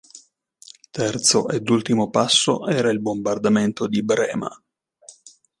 [0.97, 4.49] Terzo ed ultimo passo era il bombardamento di Brema.